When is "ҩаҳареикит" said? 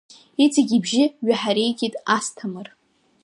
1.27-1.93